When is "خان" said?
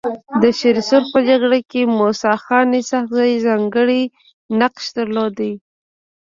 2.43-2.67